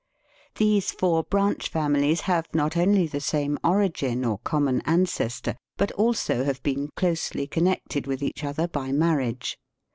These 0.55 0.89
four 0.91 1.21
branch 1.21 1.69
families 1.69 2.21
have 2.21 2.47
not 2.55 2.75
only 2.75 3.05
the 3.05 3.19
same 3.21 3.59
origin 3.63 4.25
or 4.25 4.39
common 4.39 4.81
ancestor, 4.83 5.55
but 5.77 5.91
also 5.91 6.43
have 6.43 6.63
been 6.63 6.89
closely 6.95 7.45
connected 7.45 8.07
with 8.07 8.23
each 8.23 8.43
other 8.43 8.67
by 8.67 8.91
mar 8.91 9.17
riage. 9.19 9.57